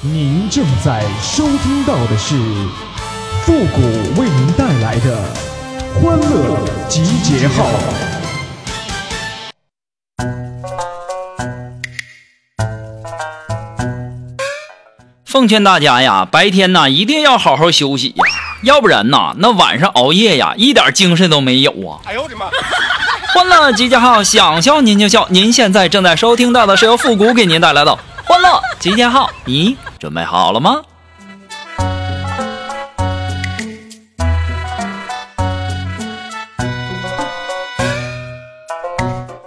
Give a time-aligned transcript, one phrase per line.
[0.00, 2.36] 您正在收听到的是
[3.42, 3.80] 复古
[4.20, 5.18] 为您带来的
[5.92, 7.64] 欢乐集结号。
[15.24, 18.24] 奉劝大家呀，白天呐一定要好好休息呀，
[18.62, 21.98] 要不然呐，那晚上熬夜呀，一点精神都没有啊！
[22.04, 22.46] 哎呦我的妈！
[23.34, 25.26] 欢乐集结号，想笑您就笑。
[25.30, 27.98] 您现在正在收听到的是由复古给您带来的
[28.28, 30.82] 欢乐集结号，你准备好了吗？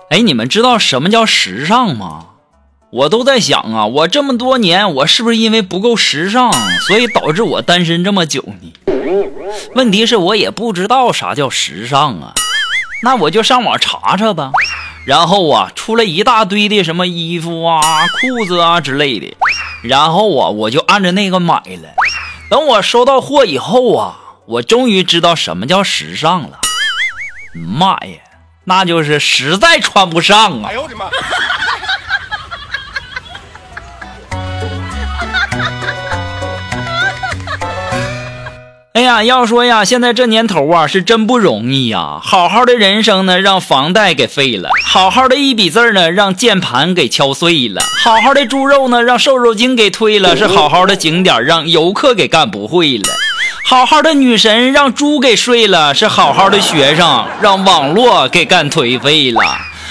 [0.09, 2.25] 哎，你们知道什么叫时尚吗？
[2.89, 6.51] 我都在想啊，我这么多年，我是不是因为不够时尚，
[6.87, 8.73] 所以导致我单身这么久呢？
[9.75, 12.33] 问题是我也不知道啥叫时尚啊，
[13.03, 14.51] 那我就上网查查吧。
[15.05, 19.35] 然后啊，出了一大堆的什么衣服啊、裤子啊之类的，
[19.81, 21.89] 然后啊，我就按着那个买了。
[22.49, 26.59] 等我收到货以后啊，我终于知道什么叫时尚了。
[27.53, 28.19] 妈呀，
[28.65, 30.69] 那就是实在穿不上啊！
[30.69, 31.05] 哎呦我的妈！
[39.11, 42.19] 呀，要说呀，现在这年头啊，是真不容易呀。
[42.23, 53.05] 好好的人生呢，让房贷给废了；好好的一笔字呢，让键盘给敲碎了；好好的猪肉呢，让瘦肉精给推了；是好好的景点，让游客给干不会了；
[53.65, 59.41] 好好的女神让猪给睡了；是好好的学生让网络给干颓废了；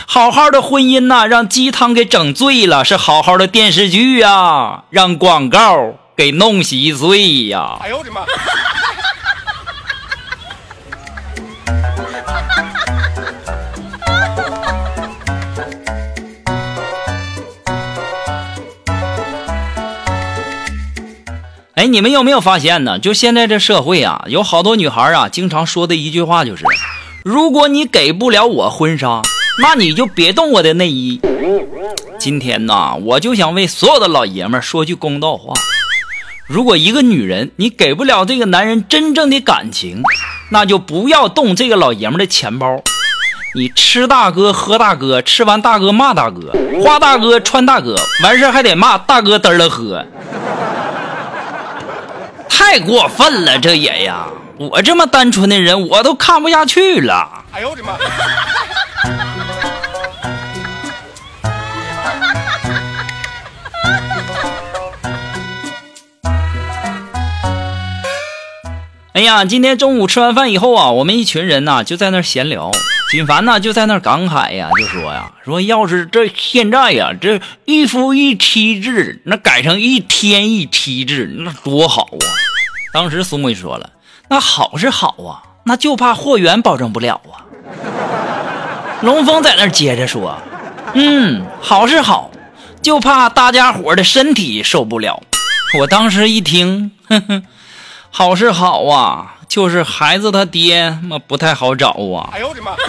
[0.07, 5.77] 好好的婚姻呐，让鸡汤给整醉了；是好好的电视剧呀，让广告
[6.17, 7.77] 给弄稀碎呀！
[7.83, 8.23] 哎呦我的妈！
[21.81, 22.99] 哎，你们有没有发现呢？
[22.99, 26.63] 就现在这社会啊，有好多女孩啊，经常说的一句话就是：
[27.25, 29.23] 如果你给不了我婚纱，
[29.63, 31.23] 那你就别动我的内衣。
[32.19, 35.55] 今天呢，我就想为所有的老爷们说句公道话：
[36.47, 40.03] 如果一个女人你给不了这个男人真正的感情，
[40.51, 42.83] 那就不要动这个老爷们的钱包。
[43.55, 46.53] 你吃大哥喝大哥，吃完大哥骂大哥，
[46.85, 50.05] 花大哥穿大哥，完事还得骂大哥嘚了喝。
[52.73, 54.29] 太过分了，这也呀！
[54.57, 57.45] 我这么单纯的人，我都看不下去了。
[57.51, 57.95] 哎呦我的妈！
[69.15, 72.71] 哎呀，今天中午吃完饭以后啊，我们一群人呢就在那闲聊，
[73.11, 82.23] 锦凡呢就在那感慨呀，就说呀，说要是这现在呀，这一夫一妻制，那改成一天一妻制，那多好啊！
[82.93, 83.91] 当时苏木就说了
[84.29, 87.47] ：“那好是好啊，那就怕货源保证不了啊。
[89.03, 90.37] ”龙峰在那接着说
[90.95, 92.31] ：“嗯，好是好，
[92.83, 95.23] 就怕大家伙的身体受不了。”
[95.79, 97.45] 我当时一听，哼哼，
[98.11, 102.31] 好是好啊，就是孩子他爹妈不太好找啊。
[102.33, 102.73] 哎呦我的妈！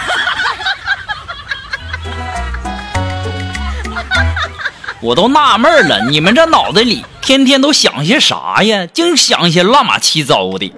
[4.99, 8.85] 我都纳闷了，你们这脑子里天天都想些啥呀？
[8.87, 10.73] 净想些乱码七糟的，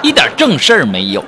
[0.00, 1.24] 一点正事儿没有。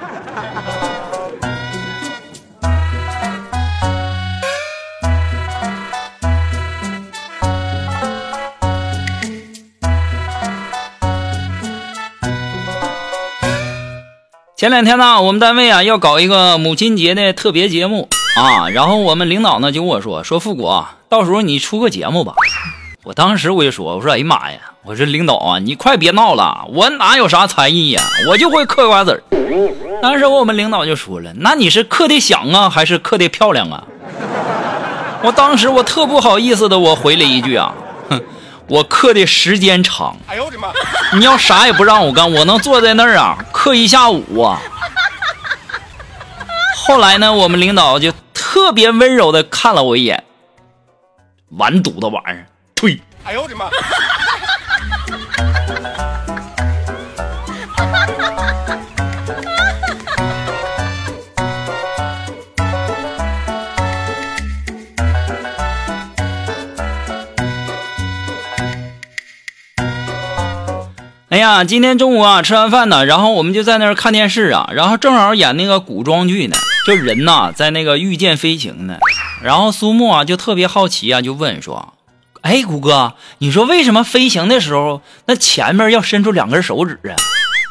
[14.56, 20.86] 前两天呢，我们单位啊要搞一个母亲节的特别节目啊，然后我们领导呢就跟我说说，富国。
[21.08, 22.34] 到时候你出个节目吧，
[23.08, 29.22] 我当时我就说，我说哎呀妈呀，我说领导啊，你快别闹了，我哪有啥才艺呀，我就会嗑瓜子儿。
[30.02, 33.82] 当时我们领导就说了，那你是嗑的响啊，还是嗑的漂亮啊？
[35.22, 37.72] 我当时我特不好意思的，我回了一句啊，
[38.10, 38.20] 哼，
[38.66, 40.14] 我嗑的时间长。
[40.26, 40.68] 哎呦我的妈！
[41.14, 44.60] 你要啥也不让我干，我能坐在那儿啊，嗑一下午啊。
[46.76, 50.24] 后来呢，我们领导就特别温柔的看了我一眼。
[51.52, 52.46] 完犊子玩意儿，退！
[53.24, 53.68] 哎呦我的妈！
[71.28, 76.56] 哎呀，今天中午啊，吃完饭呢，然后我们就在那儿看电视啊，然后正好演那个古装剧呢，
[76.86, 78.98] 就人呐在那个御剑飞行呢。
[79.42, 81.94] 然后苏木啊就特别好奇啊，就问说
[82.48, 87.12] ：“哎，谷哥，你说为什么飞行的时候那前面要伸出两根手指啊？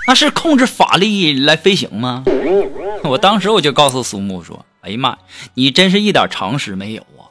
[0.07, 2.23] 那是控制法力来飞行吗？
[3.03, 5.17] 我当时我就告诉苏木说：“哎呀妈，
[5.55, 7.25] 你真是一点常识没有啊！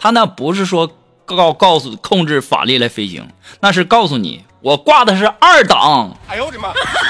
[0.00, 0.90] 他那不是说
[1.24, 3.28] 告告诉控制法力来飞行，
[3.60, 6.72] 那是告诉你我挂的是二档。”哎呦我的妈！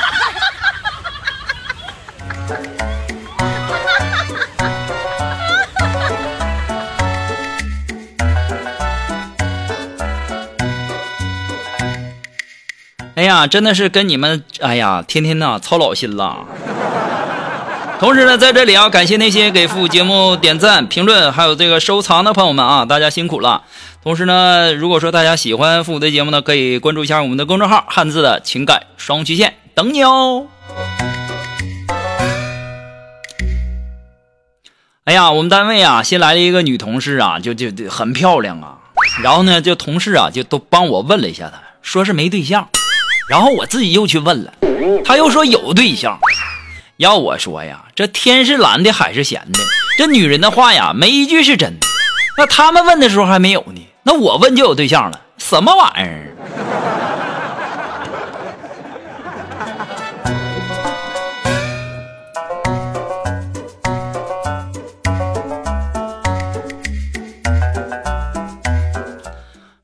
[13.20, 16.38] 哎呀，真的是跟你们哎呀，天天呐操老心了。
[17.99, 23.64] 同时呢，在这里要感谢那些给复古节目点赞、评论，还有这个收藏的朋友们啊，大家辛苦了。
[24.02, 30.46] 同时呢，如果说大家喜欢复古的节目呢，可以关注一下我们的公众号“汉字的情感双曲线”，等你哦。
[35.05, 38.78] 哎呀，我们单位啊，新来了一个女同事啊，就就就很漂亮啊。
[39.22, 42.70] 然后呢，就同事啊，就都帮我问了一下她，说是没对象。
[43.31, 44.53] 然后我自己又去问了，
[45.05, 46.19] 他又说有对象。
[46.97, 49.61] 要我说呀，这天是蓝的海是咸的，
[49.97, 51.87] 这女人的话呀，没一句是真的。
[52.37, 56.27] 那他们问的时候还没有呢，那我问就有对象了，什么玩意儿？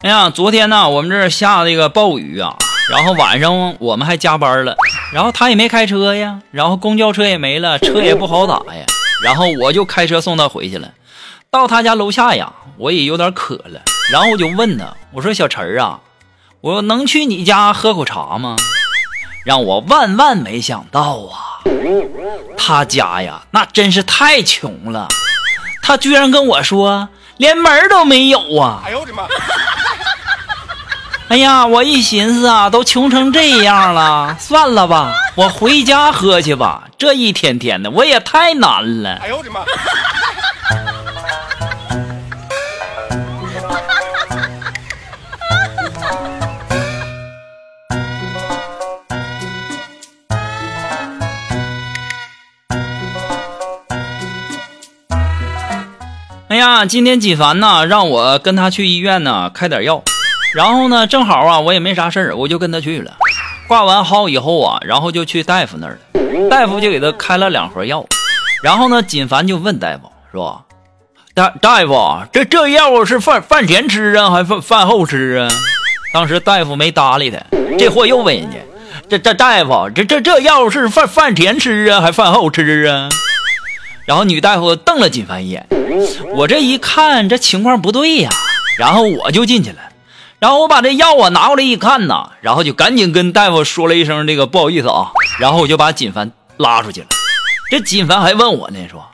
[0.01, 2.59] 哎呀，昨天呢，我们这下那个暴雨啊。
[2.89, 4.77] 然后晚上我们还加班了，
[5.13, 8.87] 然后他也没开车呀，然后公交车也没了，车也不好打呀，
[9.23, 10.89] 然后我就开车送他回去了。
[11.51, 13.81] 到他家楼下呀，我也有点渴了，
[14.13, 16.01] 然后我就问他，我说小陈儿啊，
[16.61, 18.57] 我能去你家喝口茶吗？
[19.45, 21.63] 让我万万没想到啊，
[22.57, 25.09] 他家呀那真是太穷了，
[25.83, 28.83] 他居然跟我说连门都没有啊！
[28.85, 29.25] 哎呦我的妈！
[31.29, 36.85] 哎呀，我一寻思啊，都穷成这样了， 算了吧，我回家喝去吧。
[36.97, 39.17] 这一天天的，我也太难了。
[39.17, 39.61] 哎呦我的妈！
[56.49, 60.03] 哎呀，今天锦凡呢，让我跟他去医院呢，开点药。
[60.57, 63.13] 然后呢，正好啊，我也没啥事儿，我就跟他去了。
[63.69, 66.49] 挂完号以后啊，然后就去大夫那儿了。
[66.49, 68.03] 大夫就给他开了两盒药。
[68.63, 70.65] 然后呢，锦凡就问大夫说
[71.37, 75.49] ：“大大夫，这这药是饭饭前吃啊，还饭饭后吃啊？”
[76.15, 77.37] 当时大夫没搭理他。
[77.79, 78.57] 这货又问人家
[79.11, 83.11] ：“这这大夫，这这这药是饭饭前吃啊，还饭后吃啊？”
[84.09, 85.67] 然后女大夫瞪了锦凡一眼。
[86.35, 88.31] 我这一看，这情况不对呀，
[88.79, 89.77] 然后我就进去了。
[90.39, 97.07] 然后我把这药啊拿过来一看呐，然后就赶紧跟大夫说了一声这个不好意思啊，然后我就把锦凡拉出去了。
[97.71, 99.05] 这锦凡还问我呢，说：“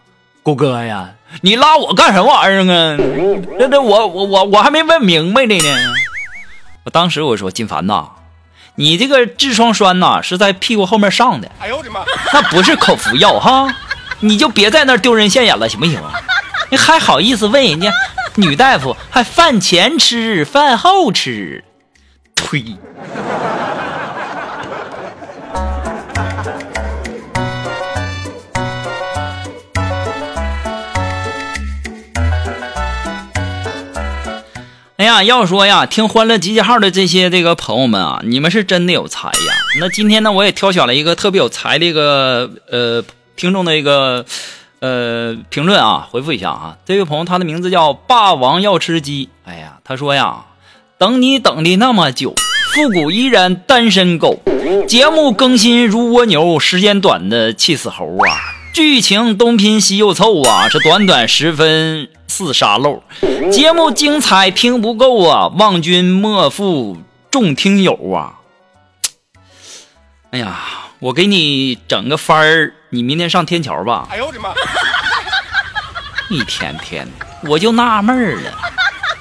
[0.42, 1.10] 谷哥呀，
[1.42, 2.98] 你拉我干什么玩意儿啊？
[3.58, 5.94] 这这我我我我还没问明白呢呢。”
[6.84, 8.08] 我当时我说：“锦凡呐，
[8.74, 12.00] 你这个痔疮栓呐是在屁股后面上的，哎呦我的妈，
[12.32, 13.72] 那不是口服药哈，
[14.18, 16.00] 你就别在那丢人现眼了，行不行？
[16.70, 17.92] 你还好意思问人家？”
[18.36, 21.64] 女大夫还饭前吃饭后吃，
[22.34, 22.78] 呸！
[34.96, 39.32] 哎呀，要说呀，听欢乐集结号的这些这个朋友们啊，你们是真的有才呀！
[39.78, 43.04] 那今天呢，我也挑选了一个特别有才的一个呃
[43.36, 44.24] 听众的一个。
[44.82, 49.28] 呃，评论啊，回复一下啊，这位朋友他的名字叫霸王要吃鸡。
[49.44, 50.46] 哎呀，他说呀，
[50.98, 52.34] 等你等的那么久，
[52.74, 54.40] 复古依然单身狗，
[54.88, 58.34] 节目更新如蜗牛，时间短的气死猴啊，
[58.74, 63.04] 剧情东拼西又凑啊，这短短十分似沙漏，
[63.52, 66.96] 节目精彩听不够啊，望君莫负
[67.30, 68.40] 众听友啊。
[70.30, 70.58] 哎呀，
[71.02, 72.72] 我给你整个番儿。
[72.90, 74.06] 你明天上天桥吧？
[74.08, 74.50] 哎呦我的妈！
[76.30, 78.52] 一天天的，我就纳闷了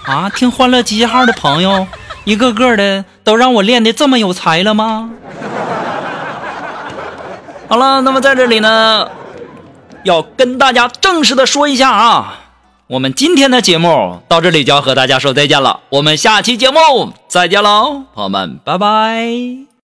[0.06, 0.30] 啊！
[0.30, 1.88] 听欢乐集结号的朋友，
[2.24, 5.10] 一个个的都让我练的这么有才了吗？
[7.68, 9.10] 好了，那么在这里呢，
[10.04, 12.42] 要跟大家正式的说一下啊，
[12.86, 19.71] 我们今天的节目到这里就要和大家说再见了，我们下期节目再见喽，朋友们，拜拜。